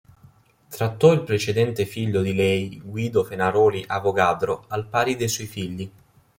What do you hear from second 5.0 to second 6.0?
dei suoi figli.